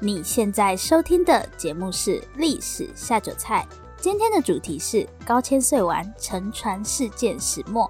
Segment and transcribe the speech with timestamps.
[0.00, 7.88] 你现在收听的节目是《历史下酒菜》，今天的主题是高千穗丸沉船事件始末。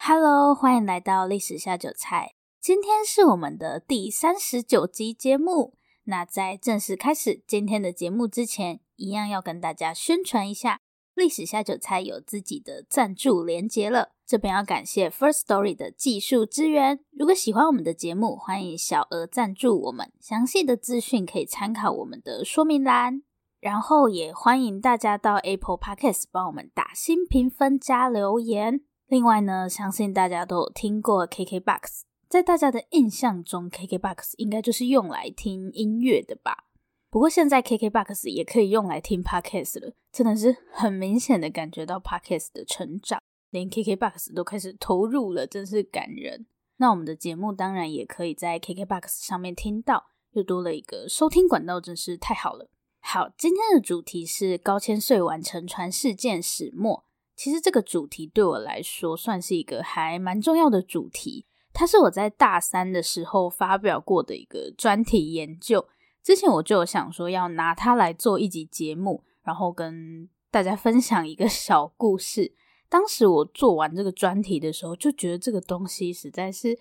[0.00, 5.74] Hello，欢迎来到《历史下酒菜》，今天是我们的第三十九集节目。
[6.04, 10.80] 那在正式开始今天的节目之前，一样要跟大家宣传一下。
[11.14, 17.00] 历史下酒菜有自己的赞助连结了，这边要感谢 First Story 的技术支援。
[17.10, 23.24] 如果喜欢我们的节目，欢迎小额赞助我们，详细的资讯可以参考我们的说明栏。
[23.58, 28.82] 然后也欢迎大家到 Apple Podcast 帮我们打新评分加留言。
[29.08, 36.66] 另外呢，相信大家都有听过 KKBOX，在大家的印象中，KKBOX 应该就是用来听音乐的吧。
[37.10, 46.46] 不过现在 KKBOX 也可以用来听 Podcast 了，真的是很明显的感觉到 Podcast 的成长，连 KKBOX 都开始投入了，真是感人。
[46.78, 52.70] 那我们的节目当然也可以在 KKBOX 上面听到，又多了一个收听管道，真是太好了。
[53.00, 57.04] 好，今天的主题是高千穗丸沉船事件始末。
[57.34, 65.88] 其实这个主题对我来说算是一个还蛮重要的主题，它是我在大三的时候发表过的一个专题研究。
[66.22, 72.54] 之前我就有想说要拿它来做一集节目，然后跟大家分享一个小故事。
[72.90, 76.78] 当时我做完这个专题的时候，就觉得这个东西实在是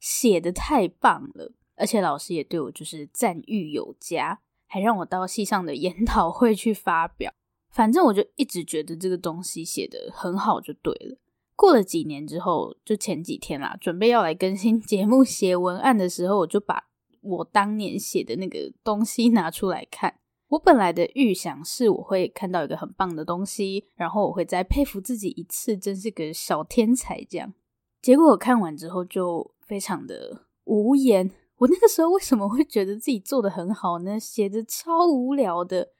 [0.00, 7.32] 写的太棒了，而且老师也对我就是赞誉有加，还让我到系上的研讨会去发表。
[7.70, 11.16] 反正我就一直觉得这个东西写得很好，就对了。
[11.54, 16.86] 过了几年之后，就前几天啦，准备要来更新节目写文案的时候，我就把。
[17.22, 20.19] 我当年写的那个东西拿出来看，
[20.50, 27.54] 我本来的预想是我会看到一个很棒的东西，然后我会再佩服自己一次，真是个小天才这样。
[28.02, 31.30] 结果我看完之后就非常的无言。
[31.58, 34.18] 我那个时候为什么会觉得自己做的很好呢？
[34.18, 35.90] 写的超无聊的，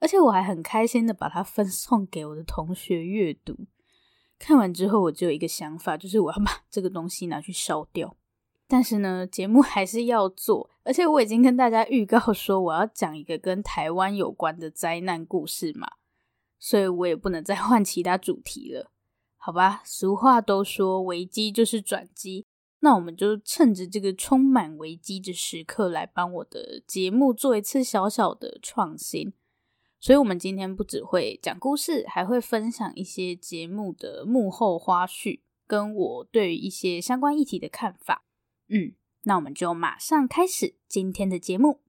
[0.00, 3.54] 而且我还很开心的把它分送给我的同学阅读。
[4.38, 8.16] 看完之后，我就有一个想法，就是我要把这个东西拿去烧掉。
[8.70, 15.88] 但是呢，节目还是要做，而且我已经跟大家预告说我要讲一个跟台湾有关的灾难故事嘛，
[16.56, 18.92] 所以我也不能再 换其他主题了，
[19.36, 19.82] 好吧？
[19.84, 22.46] 俗话都说危机就是转机，
[22.78, 29.32] 那我们就趁着这个充满危机的时刻来帮我的节目做一次小小的创新。
[29.98, 38.24] 所以，我们今天不只会讲故事，还会分享一些节目的幕后花絮，跟我对于一些相关议题的看法。
[38.70, 38.94] 嗯，
[39.24, 41.80] 那我们就马上开始今天的节目。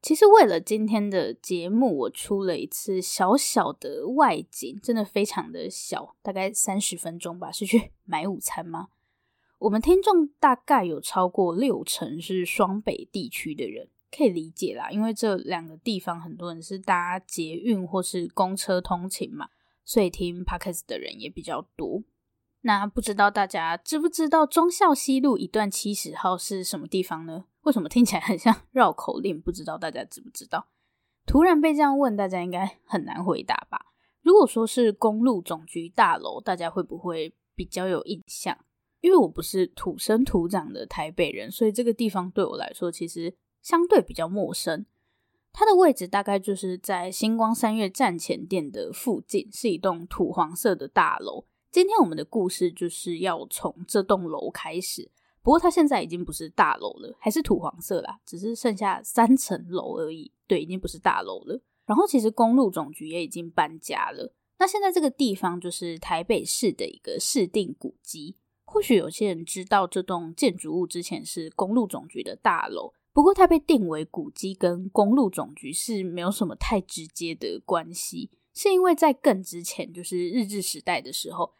[0.00, 7.50] 其实为了今天的节目，我出了一次小小的外景，真的非常的小，大概三十分钟吧。
[7.50, 8.88] 是去买午餐吗？
[9.58, 19.48] 我们听众大概有超过六成是双北地区的人，可以理解啦，因为这两个地方很多人是搭捷运或是公车通勤嘛，
[19.84, 22.04] 所以听 Podcast 的人也比较多。
[22.66, 27.44] 那不知道大家知不知道忠孝西路一段七十号是什么地方呢？
[27.62, 29.40] 为什么听起来很像 绕口令？
[29.40, 30.66] 不知道大家知不知道？
[31.24, 33.92] 突然被这样问，大家应该很难回答吧？
[34.20, 38.58] 如果说是公路总局大楼，大家会不会比较有印象？
[39.00, 44.84] 因为我不是土生土长的台北人，所以这个地方对我来说其实相对比较陌生。
[45.52, 51.44] 它的位置大概就是在星光三月站前店的附近，是一栋土黄色的大楼。
[51.76, 55.10] 今天我们的故事就是要从这栋楼开始，
[55.42, 60.32] 不过它现在已经不是大楼了，还是土黄色啦，只是剩下三层楼而已。
[60.46, 61.60] 对，已经不是大楼了。
[61.84, 64.32] 然后其实公路总局也已经搬家了。
[64.58, 68.36] 那现在这个地方就是台北市的一个市定古迹。
[68.64, 81.52] 或许有些人知道这栋建筑物之前是公路总局的大楼，不过它被定为古迹跟公路总局是没有什么太直接的关系，是因为在更之前，就是日治时代的时候。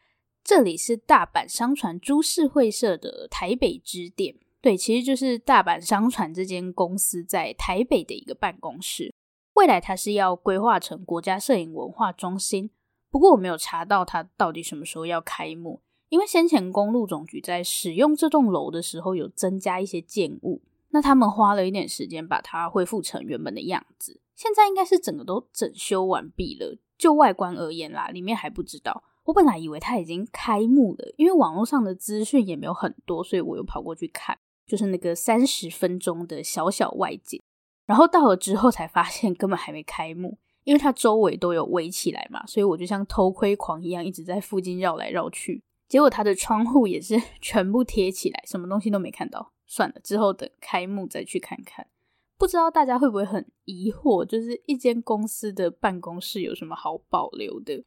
[0.47, 9.13] 这里是大阪商船株式会社的台北支店，对，其实就是大阪商船这间公司在台北的一个办公室。
[9.55, 12.71] 未来它是要规划成国家摄影文化中心，
[13.11, 26.79] 不过我没有查到它到底什么时候要开幕，因为先前公路总局在使用这栋楼的时候有增加一些建物，那他们花了一点时间把它恢复成原本的样子，现在应该是整个都整修完毕了。
[26.97, 29.03] 就外观而言啦，里面还不知道。
[29.27, 37.43] 我本来以为它已经开幕了，因为网络上的资讯也没有很多，所以我又跑过去看，就是那个三十分钟的小小外景。
[37.87, 45.63] 然后到了之后才发现根本还没开幕，因为它周围都有围起来嘛，所以我就像偷窥狂一样，一直在附近绕来绕去。
[45.89, 49.53] 结果它的窗户也是 全部贴起来，什么东西都没看到。
[49.67, 51.87] 算了，之后等开幕再去看看。
[52.39, 57.85] 不知道大家会不会很疑惑，就是一间公司的办公室有什么好保留的？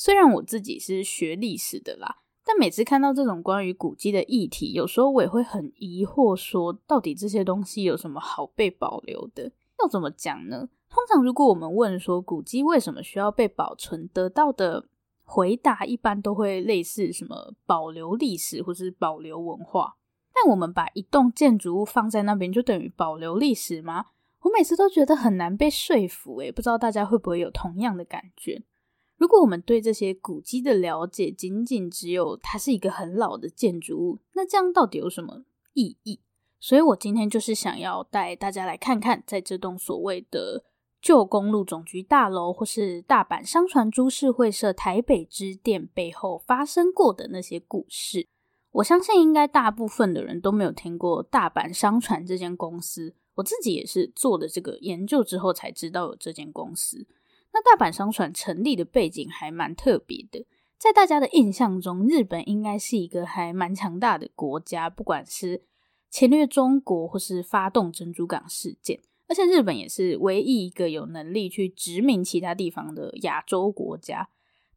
[0.00, 9.50] 虽然我自己是学历史的啦，但每次看到这种关于古迹的议题，有时候我也会很疑惑，说到底这些东西有什么好被保留的？
[9.80, 10.68] 要怎么讲呢？
[10.88, 14.86] 通常如果我们问说古迹为什么需要被保存，得到的
[15.24, 19.96] 回答一般都会类似什么保留历史或是保留文化。
[20.32, 24.06] 但我们把一栋建筑物放在那边，就等于保留历史吗？
[24.42, 28.62] 我每次都觉得很难被说服，诶，不知道大家会不会有同样的感觉？
[29.18, 35.42] 如果我们对这些古迹的了解仅仅只有它是一个很老的建筑物，那这样到底有什么
[35.74, 36.20] 意义？
[36.60, 40.64] 所以我今天就是想要带大家来看看，在这栋所谓的
[41.02, 48.28] 旧公路总局大楼，或是大阪商船株式会社台北支店背后发生过的那些故事。
[48.70, 57.06] 我相信应该大部分的人都没有听过大阪商船这间公司，我自己也是做了这个研究之后才知道有这间公司。
[57.58, 60.46] 那大阪商船成立的背景还蛮特别的，
[60.78, 65.64] 在大家的印象中，日本应该是一个还蛮强大的国家，不管是
[66.08, 74.28] 侵略中国或是发动珍珠港事件，而且日本也是唯一一个有能力去殖民其他地方的亚洲国家。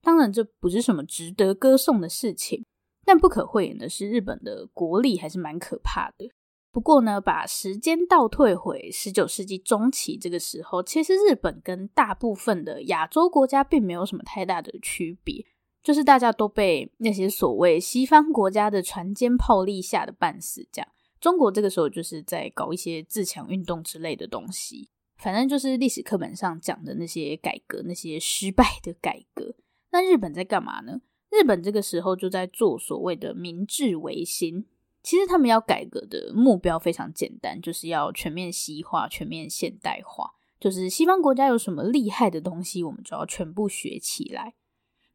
[0.02, 2.66] 当然，这不是什么值得歌颂的事情，
[3.06, 6.32] 但不可讳言的是，日本的国力还是蛮可怕的。
[6.72, 15.46] 不过呢，把时间倒退回十九世纪中期这个时候，其实日本跟大部分的亚洲国家并没有什么太大的区别，
[15.84, 20.66] 就是大家都被那些所谓西方国家的船坚炮利吓得半死。
[20.72, 20.88] 这样，
[21.20, 29.56] 中国这个时候就是在搞一些自强运动之类的东西，反正就是历史课本上讲的那些改革，那些失败的改革。
[29.92, 31.02] 那日本在干嘛呢？
[31.30, 34.66] 日本这个时候就在做所谓的明治维新。
[35.04, 40.32] 其实他们要改革的目标非常简单，就是要全面西化、全面现代化。
[40.60, 44.54] 就是西方国家有什么厉害的东西，我们就要全部学起来。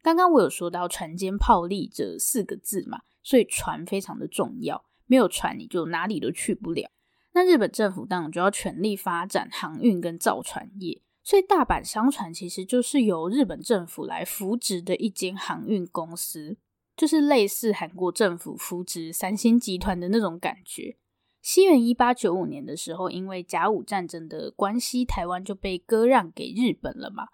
[0.01, 6.89] 刚刚我有说到“船坚炮利”这四个字嘛，所以船非常的重要，没有船你就哪里都去不了。
[7.33, 16.57] 那日本政府当然就要全力发展航运跟造船业，所以大阪商船其实就是由日本政府来扶植的一间航运公司。
[16.97, 20.97] 就是类似韩国政府扶植三星集团的那种感觉。
[21.41, 27.27] 西元一八九五年的时候，因为甲午战争的关系，台湾就被割让给日本了嘛。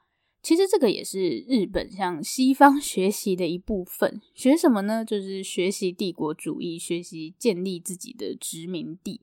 [0.43, 4.21] 其实这个也是日本向西方学习的一部分。
[4.35, 5.05] 学什么呢？
[5.05, 9.21] 就是学习帝国主义，学习建立自己的殖民地，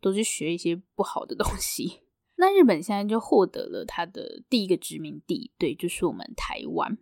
[0.00, 2.00] 都是学一些不好的东西。
[2.36, 6.98] 那日本现在就获得了它的第一个殖民地，对，就是我们台湾。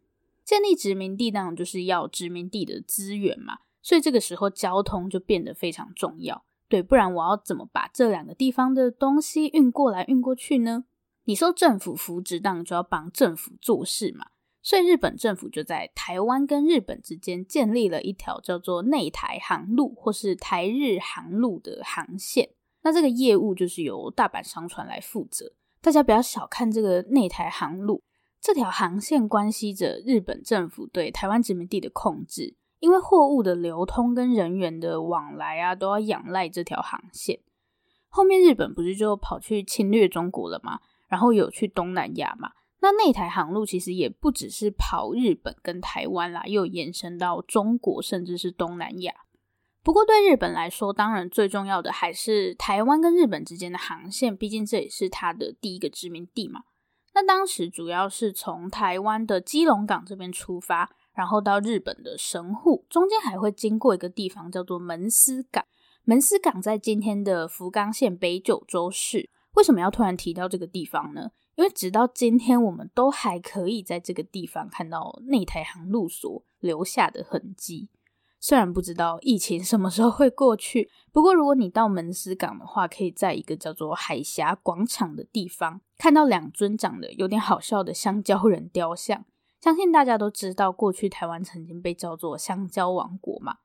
[0.47, 6.45] 建立殖民地当然就是要殖民地的资源嘛，所以这个时候交通就变得非常重要。
[6.69, 10.85] 对，不然我要怎么把这两个地方的东西运过来、运过去呢？
[11.25, 14.27] 你受政府扶植，当然就要帮政府做事嘛。
[14.63, 22.51] 所以日本政府就在台湾跟日本之间建立了一条叫做内台航路或是台日航路的航线。
[22.83, 25.53] 那这个业务就是由大阪商船来负责。
[25.81, 28.03] 大家不要小看这个内台航路。
[28.47, 37.41] 这条航线关系着日本政府对台湾殖民地的控制，因为货物的流通跟人员的往来啊，都要仰赖这条航线。
[38.07, 40.79] 后面日本不是就跑去侵略中国了吗？
[41.09, 42.53] 然后有去东南亚嘛？
[42.83, 49.13] 那那台航路其实也不只是跑日本跟台湾啦，又延伸到中国，甚至是东南亚。
[49.83, 56.63] 不过对日本来说，当然最重要的还是台湾跟日本之间的航线，毕竟这也是它的第一个殖民地嘛。
[57.17, 65.65] 那当时主要是从台湾的基隆港这边出发，然后到日本的神户，中间还会经过一个地方叫做门司港。
[66.05, 69.31] 门司港在今天的福冈县北九州市。
[69.55, 71.31] 为什么要突然提到这个地方呢？
[71.55, 77.89] 因为直到今天，我们都还可以在这个地方看到内台航路所留下的痕迹。
[78.39, 89.25] 虽然不知道疫情什么时候会过去，不过如果你到门司港的话，可以在一个叫做海峡广场的地方看到两尊长得有点好笑的香蕉人雕像。
[89.61, 93.59] 相信大家都知道，过去台湾曾经被叫做香蕉王国嘛。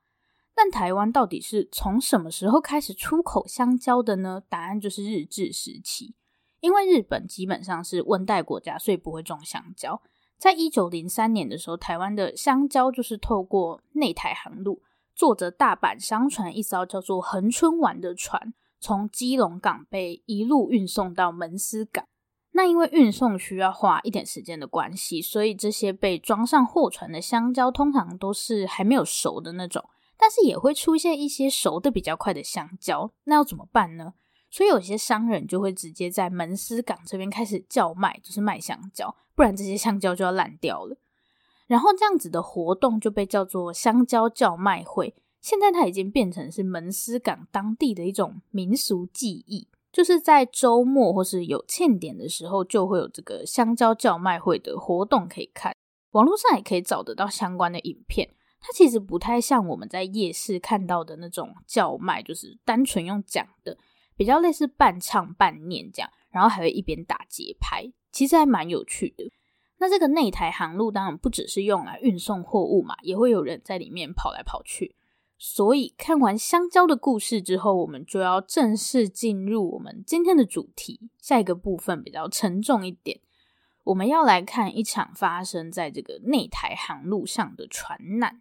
[0.54, 4.42] 但台湾到底是从什么时候开始出口香蕉的呢？
[4.48, 6.14] 答案就是日治时期，
[6.60, 10.02] 因为日本基本上是温带国家，所以不会种香蕉。
[10.36, 14.82] 在一九零三年的时候，台湾的香蕉就是透过内台航路，
[15.14, 22.06] 坐着大阪商船一艘叫做恒春丸的船，从基隆港被一路运送到门司港。
[22.52, 33.10] 那因为运送需要花一点时间的关系，所以这些被装上货船的香蕉通常都是还没有熟的那种，但是也会出现一些熟的比较快的香蕉。
[33.24, 34.14] 那要怎么办呢？
[34.50, 40.96] 所以有些商人就会直接在门司港这边开始叫卖，就是卖香蕉，不然这些香蕉就要烂掉了。
[41.66, 45.14] 然后这样子的活动就被叫做香蕉叫卖会。
[45.40, 55.74] 现在它已经变成是门司港当地的一种民俗技艺，就是在周末或是有庆典的时候，就会有这个香蕉叫卖会的活动可以看。
[56.12, 58.34] 网络上也可以找得到相关的影片。
[58.60, 63.76] 它其实不太像我们在夜市看到的那种叫卖，就是单纯用讲的。
[64.16, 69.30] 比较类似半唱半念这样，然后还会一边打节拍，其实还蛮有趣的。
[69.78, 74.94] 那这个内台航路当然不只是用来运送货物嘛，也会有人在里面跑来跑去。
[75.44, 81.10] 所以看完香蕉的故事之后，我们就要正式进入我们今天的主题。
[81.20, 83.20] 下一个部分比较沉重一点，
[83.82, 88.40] 我们要来看一场发生在这个内台航路上的船难。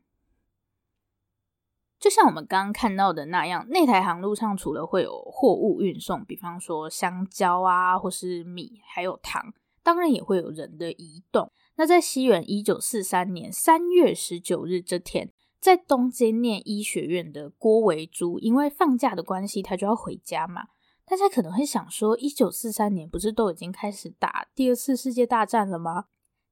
[1.99, 11.51] 就像我们刚刚看到的那样，内台航路上除了会有货物运送，比方说香蕉啊，或是米，还有糖，当然也会有人的移动。
[11.77, 20.63] 那在西元一九四三年三月十九日这天，在东京念医学院的郭维珠，因为放假的关系，他就要回家嘛。
[21.05, 26.05] 大家可能会想说，一九四三年不是都已经开始打第二次世界大战了吗？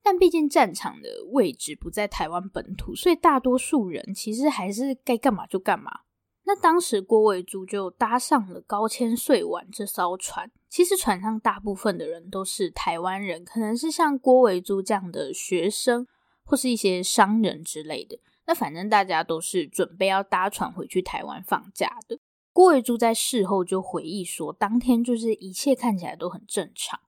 [0.04, 6.02] 但毕竟战场的位置不在台湾本土，所以大多数人其实还是该干嘛就干嘛。
[6.46, 10.52] 那当时郭维珠就搭上了高千穗丸这艘船。
[10.68, 16.08] 其实船上大部分的人都是台湾人，可能是像郭维珠这样的学生，
[16.44, 18.20] 或是一些商人之类的。
[18.50, 22.18] 那反正大家都是准备要搭船回去台湾放假的。
[22.52, 27.00] 郭维珠在事后就回忆说，当天就是一切看起来都很正常。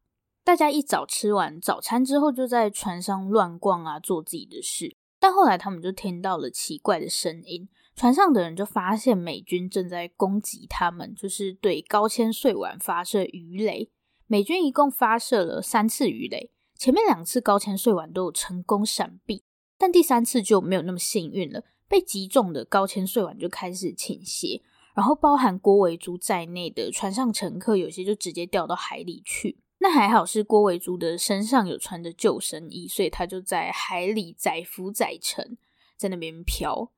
[0.44, 4.96] 大家一早吃完早餐之后，就在船上乱逛啊，做自己的事。
[5.20, 13.90] 但后来他们就听到了奇怪的声音，船上的人就发现美军正在攻击他们，就是对高千穗丸发射鱼雷。
[14.28, 19.44] 美军一共发射了三次鱼雷，前面两次高千穗丸都有成功闪避，
[19.82, 24.62] 但第三次就没有那么幸运了，被击中的高千穗丸就开始倾斜，
[24.94, 29.58] 然后包含郭维珠在内的船上乘客有些就直接掉到海里去。
[29.80, 35.58] 那还好是郭维珠的身上有穿着救生衣，所以他就在海里载浮载沉，
[35.98, 36.92] 在那边漂。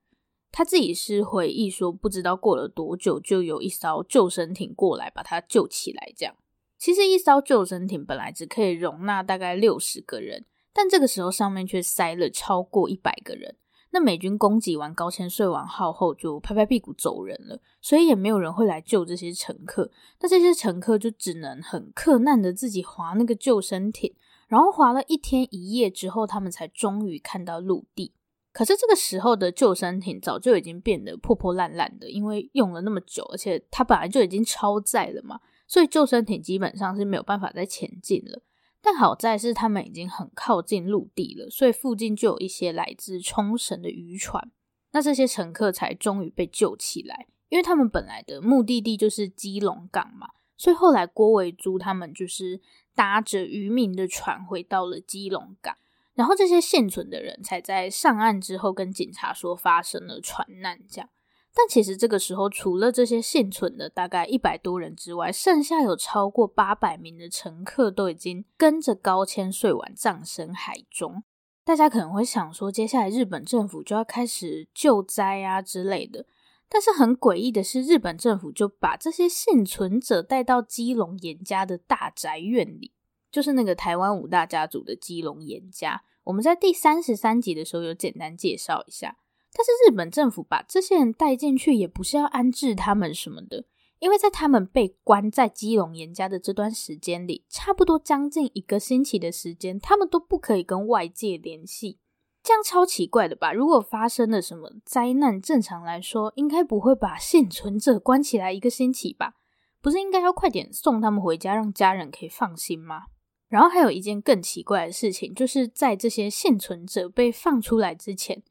[0.51, 6.11] 他自己是回忆说，不知道过了多久，就有一艘救生艇过来把他救起来。
[6.17, 6.35] 这样，
[6.77, 13.55] 其实一艘救生艇本来只可以容纳大概六十个人，但这个时候上面却塞了超过一百个人。
[13.91, 19.91] 那美军攻击完高千穗丸号后，就拍拍屁股走人了，所以也没有人会来救这些乘客。
[20.19, 24.15] 那这些乘客就只能很克难的自己划那个救生艇，
[24.47, 28.13] 然后划了一天一夜之后，他们才终于看到陆地。
[28.51, 38.41] 可是这个时候的救生艇早就已经变得破破烂烂的，因为用了那么久，而且它本来就已经超载了嘛，所以救生艇基本上是没有办法再前进了。
[38.85, 44.51] 但好在是他们已经很靠近陆地了，所以附近就有一些来自冲绳的渔船，
[44.91, 47.27] 那这些乘客才终于被救起来。
[47.47, 52.59] 因为他们本来的目的地就是基隆港嘛，所以后来郭维珠他们就是
[52.93, 55.77] 搭着渔民的船回到了基隆港，
[56.15, 61.09] 然后这些幸存的人才在上岸之后跟警察说发生了船难，这样。
[61.55, 71.23] 但其实这个时候，除了这些幸存的大概一百多人之外，剩下有超过八百名的乘客都已经跟着高千穗丸葬身海中。
[71.63, 76.25] 大家可能会想说，接下来日本政府就要开始救灾啊之类的。
[76.67, 82.91] 但是很诡异的是，日本政府就把这些幸存者带到基隆严家的大宅院里，
[83.31, 86.01] 就是那个台湾五大家族的基隆严家。
[86.23, 89.17] 我们在第三十三集的时候有简单介绍一下。
[89.55, 93.65] 但是日本政府把这些人带进去，也不是要安置他们什么的，
[93.99, 101.99] 因为在他们被关在基隆严家的这段时间里，差不多将近一个星期的时间，他们都不可以跟外界联系，
[102.41, 103.53] 这样超奇怪的吧？
[103.53, 109.35] 如果发生了什么灾难，正常来说应该不会把幸存者关起来一个星期吧？
[109.81, 113.03] 不是应该要快点送他们回家，让家人可以放心吗？
[113.49, 118.41] 然后还有一件更奇怪的事情，就是在这些幸存者被放出来之前。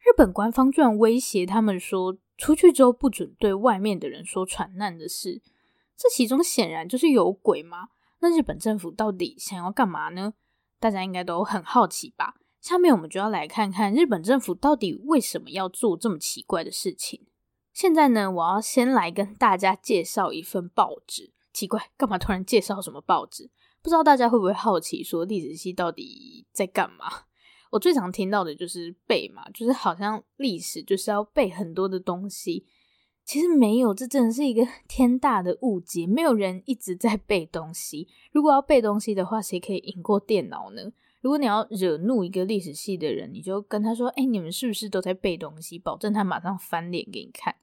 [0.00, 5.42] 日本官方居然威胁他们说，出去之后不准对外面的人说船难的事。
[5.96, 7.88] 这其中显然就是有鬼吗？
[8.20, 10.34] 那日本政府到底想要干嘛呢？
[10.78, 12.34] 大家应该都很好奇吧？
[12.60, 17.26] 下面我们就要来看看日本政府到底为什么要做这么奇怪的事情。
[17.72, 21.32] 现在呢，我要先来跟大家介绍一份报纸。
[21.52, 23.50] 奇怪，干嘛突然介绍什么报纸？
[23.82, 27.24] 不知道大家会不会好奇，说历史系到底在干嘛？
[27.70, 32.66] 我最常听到的就是背嘛，就是好像历史就是要背很多的东西。
[33.24, 36.04] 其实没有，这真的是一个 天大的误解。
[36.06, 38.08] 没有人一直在背东西。
[38.32, 40.90] 如果要背东西的话，谁可以赢过电脑呢？
[41.20, 47.54] 如果你要惹怒一个历史系的人，你就跟他说：“哎，你们是不是都在背东西？”保证他马上翻脸给你看。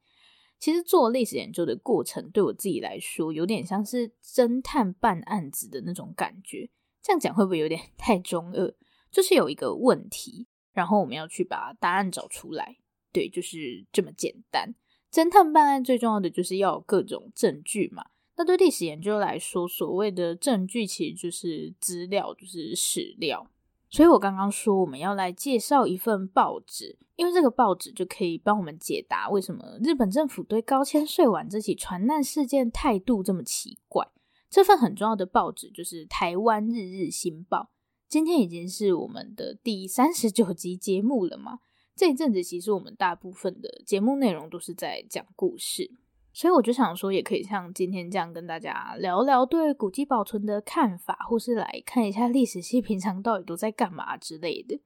[0.60, 6.70] 其实做历史研究的过程，对我自己来说，有点像是侦探办案子的那种感觉。
[7.02, 8.74] 这样讲会不会有点太中二？
[9.12, 12.78] 就是有一个问题，然后我们要去把答案找出来。
[13.12, 14.76] 对，就是这么简单。
[15.12, 18.06] 侦探办案最重要的就是要各种证据嘛。
[18.36, 23.50] 那对历史研究来说，所谓的证据其实就是资料，就是史料。
[23.90, 34.06] 所以我刚刚说我们要来介绍一份报纸，因为这个报纸就可以帮我们解答为什么日本政府对高千穗丸这起船难事件态度这么奇怪。
[34.50, 37.72] 这份很重要的报纸就是《台湾日日新报》。
[38.10, 41.60] 今天已经是我们的第三十九集节目了嘛。
[41.94, 45.92] 这一阵子其实我们大部分的节目内容都是在讲故事，
[46.32, 54.80] 所以我就想说，也可以像今天这样跟大家聊聊对古迹保存的看法，或是来看一下历史系平常到底都在干嘛之类的。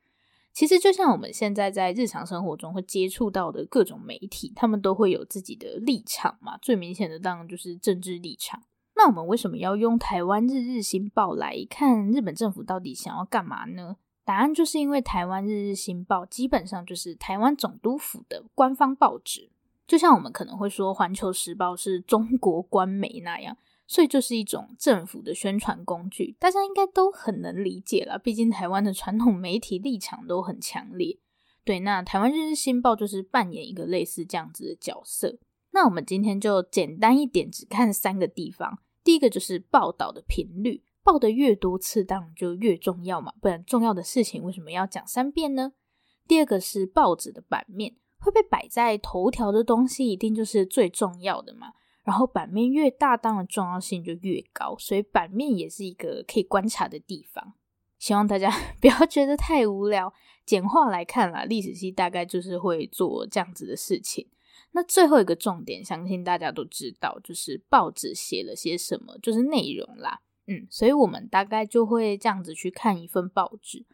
[0.53, 6.57] 其实就像我们现在在日常生活中会接触到的各种媒体，他们都会有自己的立场嘛。
[6.57, 8.63] 最明显的当然就是政治立场。
[9.03, 13.95] 那我们为什么要用台湾日日新报来看日本政府到底想要干嘛呢？
[14.23, 19.49] 答案就是因为台湾日日新报基本上就是台湾总督府的官方报纸，
[19.87, 26.35] 就像我们可能会说环球时报是中国官媒那样，所以就是一种政府的宣传工具。
[26.39, 31.17] 大家应该都很能理解了，毕竟台湾的传统媒体立场都很强烈。
[31.65, 35.39] 对，那台湾日日新报就是扮演一个类似这样子的角色。
[35.71, 38.77] 那我们今天就简单一点，只看三个地方。
[39.03, 40.83] 第一个就是报道的频率。
[41.03, 45.73] 报的越多次，当然就越重要嘛，不然重要的事情为什么要讲三遍呢？
[46.27, 51.73] 第二个是报纸的版面，会被摆在头条的东西一定就是最重要的嘛。
[52.03, 57.55] 然后版面越大，当然重要性就越高，所以版面也是一个可以观察的地方。
[57.97, 60.13] 希望大家 不要觉得太无聊。
[60.45, 64.27] 简化来看啦，历史系大概就是会做这样子的事情。
[64.73, 70.21] 那最后一个重点，相信大家都知道，就是报纸写了些什么，就是内容啦。
[70.47, 73.85] 嗯，所以我们大概就会这样子去看一份报纸。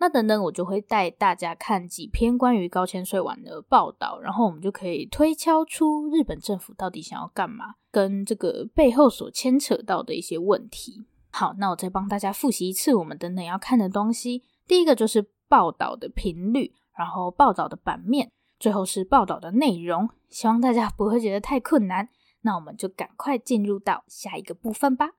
[0.00, 11.06] 那等等，我就会带大家看几篇关于高千穗丸的报道，然后我们就可以推敲出日本政府到底想要干嘛，跟这个背后所牵扯到的一些问题。
[11.30, 14.44] 好，那我再帮大家复习一次我们等等要看的东西。
[14.66, 20.10] 第一个就是报道的频率，然后报道的版面，最后是报道的内容。
[20.28, 22.08] 希望大家不会觉得太困难。
[22.42, 25.10] 那我们就赶快进入到下一个部分吧。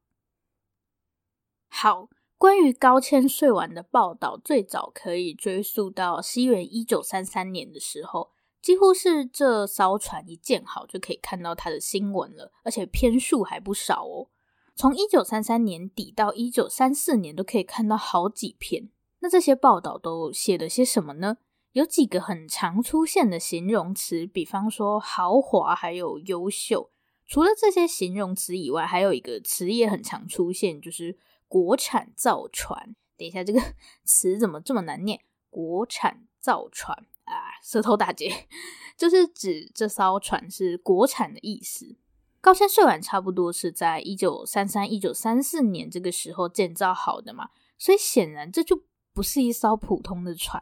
[1.68, 14.30] 好，关于高千穗丸的报道，最早可以追溯到西元一九三三年的时候，几乎是这艘船一建好就可以看到它的新闻了，而且篇数还不少哦。
[14.76, 18.90] 从一九三三年底到一九三四年，都可以看到好几篇。
[19.20, 21.38] 那这些报道都写了些什么呢？
[21.72, 26.92] 有几个很常出现的形容词，比方说豪华，还有优秀。
[27.28, 31.18] 除了这些形容词以外，还有一个词也很常出现，就是。
[31.52, 33.60] 国产造船，等一下，这个
[34.06, 35.20] 词怎么这么难念？
[35.50, 38.32] 国产造船啊，舌头打结，
[38.96, 41.98] 就是指这艘船是国产的意思。
[42.40, 50.62] 高千穗丸差不多是在一九三三、一九三四年这个时候建造好的嘛，所以显然这就不是一艘普通的船。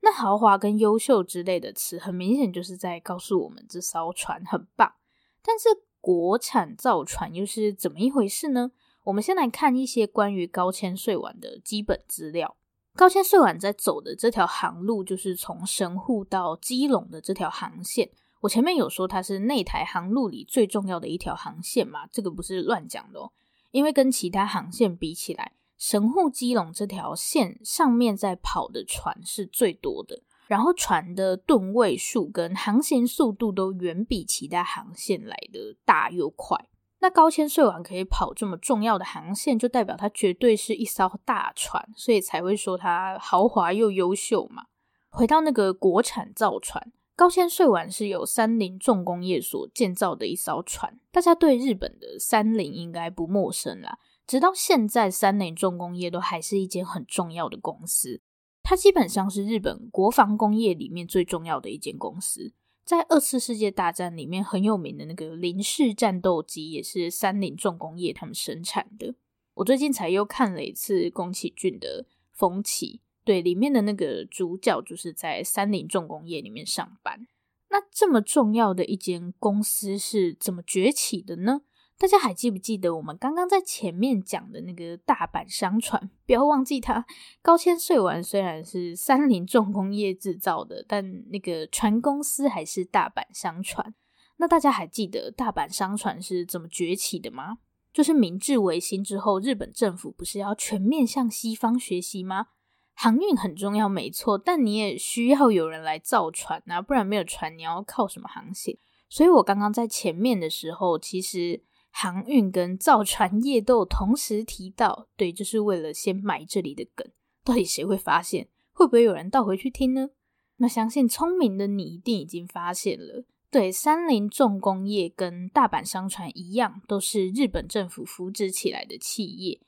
[0.00, 4.94] 那豪华跟优秀之类的词，很明显就是在告诉我们这艘船很棒。
[5.42, 5.68] 但是
[6.00, 8.70] 国产造船又是怎么一回事呢？
[9.04, 12.56] 我们先来看一些关于高千穗丸的基本资料。
[12.94, 18.10] 高千穗丸在走的这条航路，就是从神户到基隆的这条航线。
[18.40, 23.32] 我前面有说它是内台航路里最重要的一条航线嘛，这个不是乱讲的哦。
[23.70, 36.68] 因为跟其他航线比起来，神户基隆这条线上面在跑的船是最多的，然后船的吨位数跟航行速度都远比其他航线来的大又快。
[37.00, 44.64] 那高千穗丸可以跑这么重要的航线，就代表它绝对是一艘大船，所以才会说它豪华又优秀嘛。
[45.08, 50.98] 回到那个国产造船，高千穗丸是由三菱重工业所建造的一艘船。
[51.12, 53.96] 大家对日本的三菱应该不陌生啦，
[54.28, 58.20] 直到现在，三菱重工业都还是一间很重要的公司。
[58.62, 62.52] 它基本上是日本国防工业里面最重要的一间公司。
[62.84, 69.14] 在二次世界大战里面很有名的那个零式战斗机，也是三菱重工业他们生产的。
[69.54, 77.26] 我最近才又看了一次宫崎骏的《风起》，对，里面的那个主角就是在三菱重工业里面上班。
[77.70, 81.62] 那这么重要的一间公司是怎么崛起的呢？
[81.98, 86.08] 大家还记不记得我们刚刚在前面讲的那个大阪商船？
[86.26, 87.04] 不要忘记它，
[87.42, 93.96] 高千穗丸虽然是三菱重工业制造的，但那个船公司还是大阪商船。
[94.36, 97.58] 那大家还记得大阪商船是怎么崛起的吗？
[97.92, 102.46] 就是明治维新之后，日本政府不是要全面向西方学习吗？
[102.94, 108.78] 航运很重要，没错，但你也需要有人来造船啊，不然没有船，你要靠什么航行？
[109.08, 111.64] 所以我刚刚在前面的时候，其实。
[111.90, 117.06] 航运跟造船业都有同时提到，对，就是为了先埋这里的梗。
[117.44, 118.48] 到底谁会发现？
[118.72, 120.10] 会不会有人倒回去听呢？
[120.58, 123.24] 那相信聪明的你一定已经发现了。
[123.50, 129.60] 对，三菱重工业跟大阪商船一样，都是日本政府扶植起来的企业，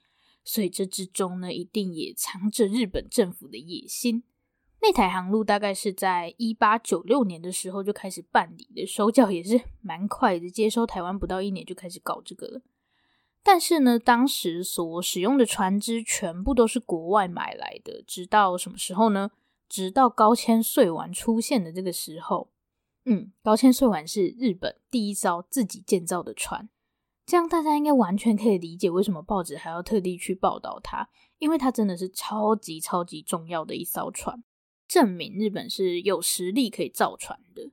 [0.45, 4.23] 所以这之中呢，一定也藏着日本政府的野心。
[4.83, 12.63] 内台航路大概是在一八九六年的时候就开始办理的，手脚也是蛮快的，接收台湾不到一年就开始搞这个了。
[13.43, 19.31] 但是呢，当时所使用的船只全部都是国外买来的，直到什么时候呢？
[19.69, 22.51] 直到高千穗丸出现的这个时候，
[23.05, 26.69] 嗯，高千穗丸是日本第一艘自己建造的船，
[27.25, 34.43] 这样大家应该完全可以理解为什么报纸还要特地去报道它，因为它真的是超级超级重要的一艘船。
[34.91, 37.71] 证明日本是有实力可以造船的。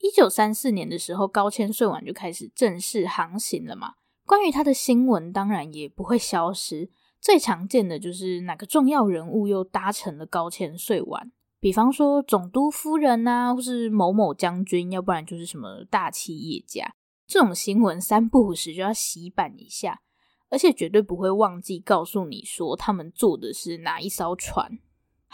[0.00, 3.94] 一九三四年的时候，高千穗丸就开始正式航行了嘛。
[4.26, 6.90] 关于他的新闻，当然也不会消失。
[7.20, 16.96] 最常见的就是哪个重要人物又搭乘了高千穗丸，比方说总督夫人啊，或是某某将军，要不然就是什么大企业家。
[17.28, 20.02] 这种新闻三不五时就要洗版一下，
[20.50, 24.80] 而且绝对不会忘记告诉你说他们坐的是哪一艘船。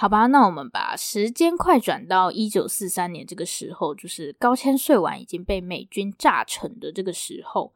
[0.01, 7.75] 好吧，那我们把时间快转到一九四三年这个时候，就是高千穗丸已经被美军炸沉的这个时候。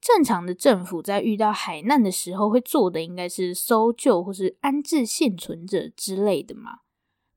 [0.00, 6.80] 正常的政府在遇到海难的时候会做的应该是搜救或是安置幸存者之类的嘛。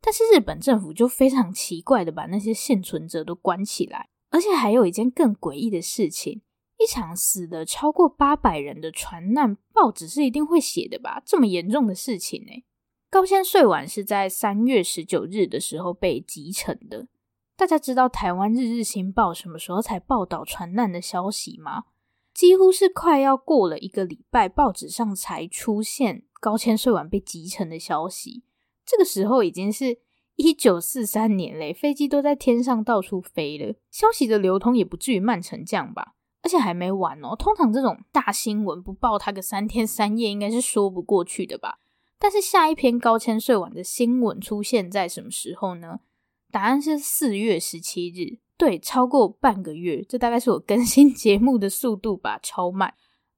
[0.01, 6.41] 但是日本政府就非常奇怪的把那些幸存者都关起来，而且还有一件更诡异的事情：
[6.79, 11.21] 一场死的超过八百人的船难，报纸是一定会写的吧？
[11.23, 12.63] 这么严重的事情呢、
[13.09, 17.07] 高千穗丸是在三月十九日的时候被击沉的。
[17.55, 21.85] 大家知道台湾日日新报什么时候才报道船难的消息吗？
[22.33, 28.43] 几乎是快要过了一个礼拜，报纸上才出现高千穗丸被击沉的消息。
[28.85, 29.99] 这个时候已经是
[30.35, 36.15] 一九四三年嘞，飞机都在天上到处飞了，消息的流通也不至于慢成这样吧？
[36.41, 41.79] 而且还没完哦，通常这种大新闻不报它个三天三夜，应该是说不过去的吧？
[42.17, 45.99] 但是下一篇高千穗丸的新闻出现在什么时候呢？
[46.51, 52.93] 答案是四月十七日，对，超过半个月，这大概是我更新节目的速度吧，超慢。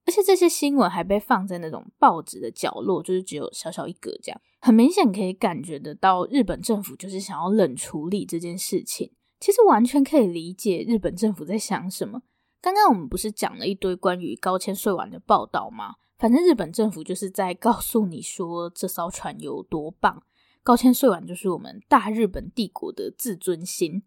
[0.06, 9.10] 而且这些新闻还被放在那种报纸的角落，就是只有小小一格这样，很明显可以感觉得到日本政府就是想要冷处理这件事情。
[9.40, 12.22] 其实完全可以理解日本政府在想什么。
[12.60, 15.96] 刚刚我们不是讲了一堆关于高千穗丸的报道吗？
[16.18, 20.24] 反正日本政府就是在告诉你说，这艘船有多棒，
[20.64, 24.02] 高千穗丸就是我们大日本帝国的自尊心。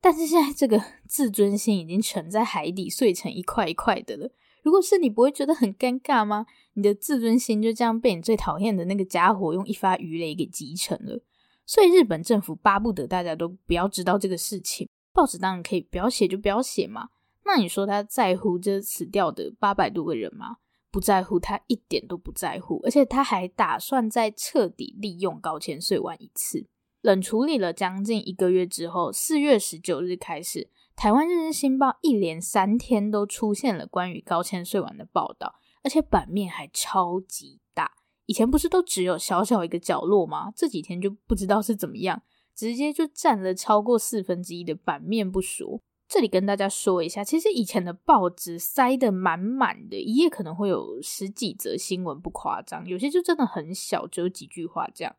[0.00, 4.32] 但是现在这个自尊心已经沉在海底，碎成一块一块的了。
[4.64, 6.46] 如果是你，不会觉得很尴尬吗？
[6.74, 11.20] 你的自尊心就这样被你最讨厌的那个家伙用一发鱼雷给击沉了。
[11.64, 14.88] 所以日本政府巴不得大家都不要知道这个事情。
[15.12, 17.10] 报纸当然可以不要写就不要写嘛。
[17.44, 20.56] 那你说他在乎这死掉的八百多个人吗？
[20.92, 26.66] 不在乎，他一点都不在乎，而且他还打算再彻底利用高千穗丸一次。
[27.00, 37.92] 冷处理了将近一个月之后，四月十九日开始，台湾日日新报一连三天都出现了关于高千穗丸的报道，而且版面还超级大。
[38.26, 40.52] 以前不是都只有小小一个角落吗？
[40.54, 42.22] 这几天就不知道是怎么样，
[42.54, 45.82] 直接就占了超过四分之一的版面不说。
[46.12, 52.86] 这里跟大家说一下，其实以前的报纸塞得满满的，一页可能会有十几则新闻，不夸张。
[52.86, 55.16] 有些就真的很小，只有几句话这样。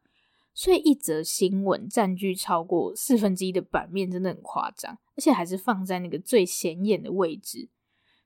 [0.53, 7.67] 所以一则新闻占据超过四分之一的版面，真的很夸张，而且还是放在那个最显眼的位置。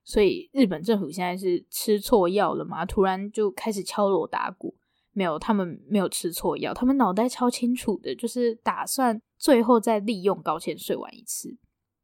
[0.04, 2.84] 所以日本政府现在是吃错药了吗？
[2.84, 4.76] 突然就开始敲锣打鼓？
[5.12, 11.56] 没有，他们没有吃错药，他们脑袋超清楚的，就是打算最后再利用高千穗丸一次。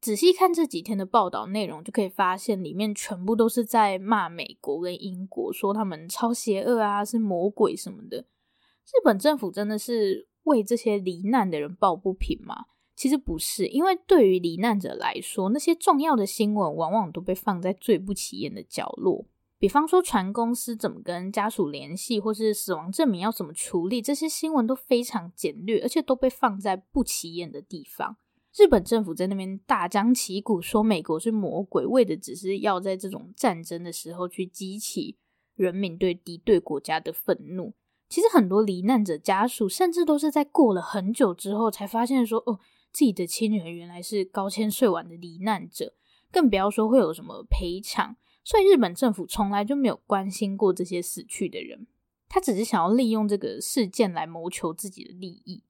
[0.05, 8.17] 仔细看这几天的报道内容，就可以发现里面全部都是在骂美国跟英国，说他们超邪恶啊，是魔鬼什么的。
[8.19, 12.65] 日本政府真的是为这些罹难的人抱不平吗？
[12.95, 19.25] 其实不是，因为对于罹难者来说，那些重要的新闻往往都被放在最不起眼的角落。
[19.57, 28.17] 比方说，船公司怎么跟家属联系，或是死亡证明要怎么处理，这些新闻都非常简略，而且都被放在不起眼的地方。
[28.57, 35.17] 日本政府在那边大张旗鼓说美国是魔鬼，为的只是要在这种战争的时候去激起
[35.55, 37.73] 人民对敌对国家的愤怒。
[38.07, 42.59] 其实很多罹难者家属甚至都是在过了很久之后才发现说，哦，
[42.93, 45.93] 自己的亲人原来是高千穗丸的罹难者，
[46.31, 48.15] 更不要说会有什么赔偿。
[48.43, 51.87] 所以日本政府从来就没有关心过这些死去的人，
[52.29, 55.63] 他只是想要利用这个事件来谋求自己的利益。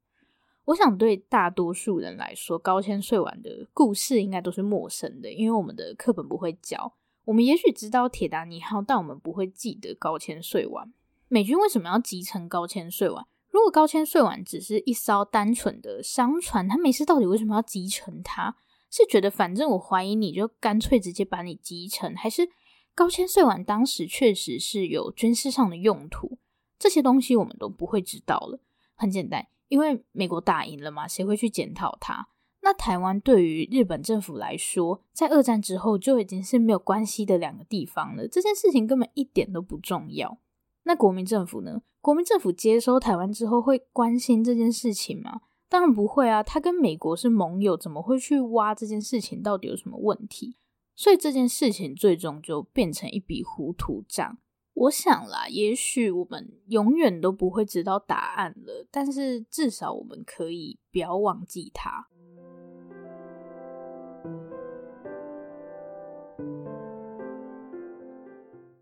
[0.65, 6.93] 我想对大多数人来说，高千穗丸的故事应该都是陌生的，因为我们的课本不会教。
[7.25, 10.93] 我们也许知道铁达尼号，但我们不会记得高千穗丸。
[11.27, 13.25] 美军为什么要集成高千穗丸？
[13.49, 18.55] 如果高千穗丸只是一艘单纯的商船，他没事到底为什么要集成它？
[18.91, 22.49] 是觉得反正我怀疑你就干脆直接把你集成，还是
[22.93, 26.37] 高千穗丸当时确实是有军事上的用途？
[26.77, 28.59] 这些东西我们都不会知道了。
[28.93, 29.47] 很简单。
[29.67, 32.27] 因为美国打赢了嘛，谁会去检讨它？
[32.61, 38.27] 那台湾对于日本政府来说，在二战之后就已经是没有关系的两个地方了。
[38.27, 40.39] 这件事情根本一点都不重要。
[40.83, 41.81] 那国民政府呢？
[42.01, 45.41] 国民政府接收台湾之后会关心这件事情吗？
[45.67, 46.43] 当然不会啊！
[46.43, 50.55] 他跟美国是盟友，怎么会去挖这件事情到底有什么问题？
[50.95, 54.37] 所以这件事情最终就变成一笔糊涂账。
[54.75, 62.09] 我想啦，也许我们永远都不会知道答案了，但是至少我们可以不要忘记它。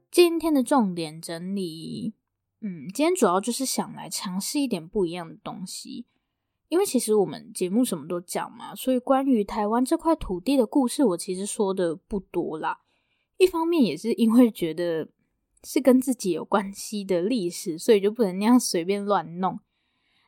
[0.09, 2.15] 今天的重点整理，
[2.61, 6.07] 嗯，今天主要就是想来尝试一点不一样的东西，
[6.69, 12.79] 因为其实我们节目什么都讲嘛，所以关于台湾这块土地的故事，我其实说的不多啦。
[13.37, 15.09] 一方面也是因为觉得。
[15.63, 19.59] 是跟自己有关系的历史，所以就不能那样随便乱弄。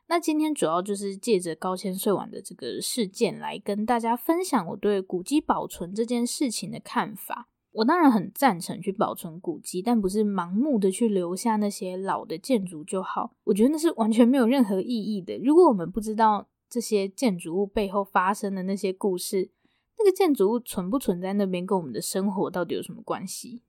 [0.08, 7.50] 那今天主要就是借着高千穗丸的这个事件来跟大家分享我对古迹保存这件事情的看法。
[7.72, 13.36] 我当然很赞成去保存古迹，但不是盲目的去留下那些老的建筑就好。
[13.44, 15.38] 我觉得那是完全没有任何意义的。
[15.40, 19.50] 如果我们不知道这些建筑物背后发生的那些故事，
[19.98, 23.64] 那个建筑物存不存在那边，跟我们的生活到底有什么关系？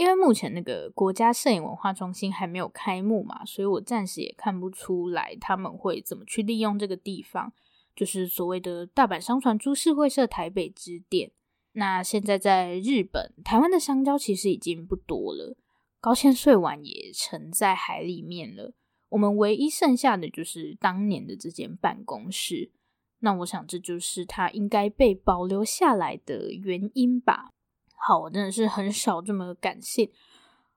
[0.00, 7.52] 因为目前那个国家摄影文化中心还没有开幕嘛，所以我暂时也看不出来他们会怎么去利用这个地方，
[7.94, 11.32] 就是所谓的大阪商船株式会社台北支店。
[11.72, 15.54] 那现在在日本、台湾的香蕉其实已经不多了，
[16.00, 18.72] 高千穗丸也沉在海里面了。
[19.10, 22.70] 我们唯一剩下的就是当年的这间办公室。
[23.18, 27.50] 那我想这就是它应该被保留下来的原因吧。
[28.02, 30.10] 好，我真的是很少这么感性。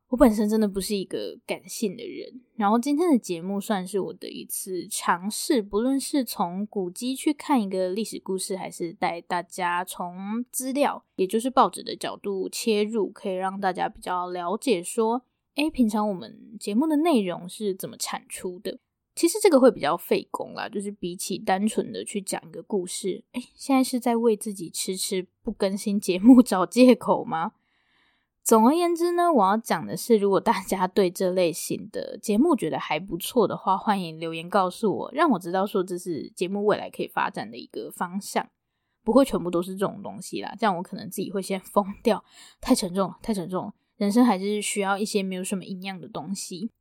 [0.09, 2.41] 我本身真的不是一个感性的人。
[2.55, 15.23] 然后今天的节目算是我的一次尝试，不论是从古籍去看一个历史故事，还是带大家从资料，也就是报纸的角度切入，可以让大家比较了解说，
[15.55, 18.79] 诶，平常我们节目的内容是怎么产出的。
[19.15, 27.53] 其实这个会比较费工啦，就是比起单纯的去讲一个故事，诶，现在是在为自己迟迟不更新节目 找借口吗？
[28.43, 38.49] 总而言之呢，我要讲的是，如果大家对这类型的节目觉得还不错的话，欢迎留言告诉我，让我知道说这是节目未来可以发展的一个方向，
[39.03, 42.21] 不会全部都是这种东西啦，这样我可能自己会先疯掉，
[42.59, 46.71] 太沉重了，太沉重了，人生还是需要一些没有什么营养的东西。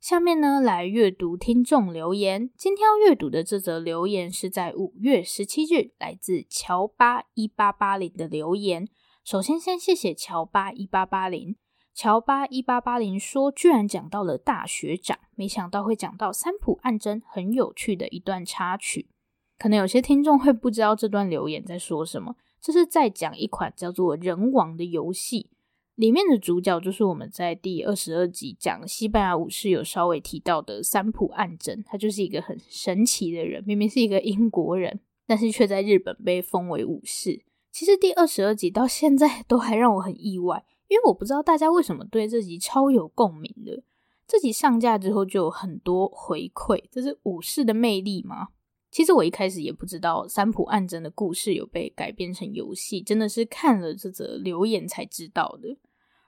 [0.00, 2.50] 下面呢，来阅读听众留言。
[2.56, 8.88] 今天要阅读的这则留言是在五月十七日，来自乔巴一八八零的留言。
[9.24, 11.56] 首先，先谢谢乔巴一八八零。
[11.92, 19.08] 乔巴一八八零说，居然讲到了大学长，没想到会讲到三浦岸真，很有趣的一段插曲。
[19.58, 25.50] 可能有些听众会不知道这段留言在说什么，这是在讲一款叫做《人王》的游戏。
[25.98, 37.42] 里面的主角就是我们在第二十二集讲西班牙武士有稍微提到的三浦岸真，他就是一个很神奇的人，明明是一个英国人，但是却在日本被封为武士。
[37.72, 43.82] 其实第二十二集到现在都还让我很意外，因为我不知道大家为什么对这集超有共鸣的。
[44.24, 48.50] 这集上架之后就有很多回馈，这是武士的魅力吗？
[48.92, 55.76] 其实我一开始也不知道三浦岸真的故事有被改编成游戏，真的是看了这则留言才知道的。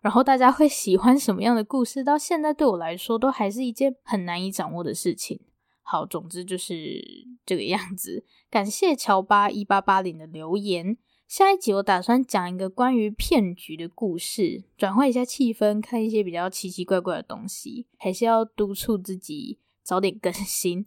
[0.00, 5.40] 然后大家会喜欢什么样的故事，到现在对我来说都还是一件很难以掌握的事情。
[5.82, 7.02] 好，总之就是
[7.44, 8.24] 这个样子。
[8.48, 10.96] 感谢乔巴一八八零的留言。
[11.26, 20.86] 下一集我打算讲一个关于骗局的故事，转换一下气氛，看一些比较奇奇怪怪的东西，还是要督促自己早点更新。